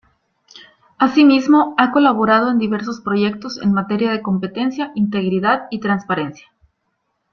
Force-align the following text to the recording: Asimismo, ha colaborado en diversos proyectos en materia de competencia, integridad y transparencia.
Asimismo, 0.97 1.75
ha 1.77 1.91
colaborado 1.91 2.49
en 2.49 2.57
diversos 2.57 3.01
proyectos 3.01 3.61
en 3.61 3.71
materia 3.71 4.11
de 4.11 4.23
competencia, 4.23 4.91
integridad 4.95 5.67
y 5.69 5.79
transparencia. 5.79 6.47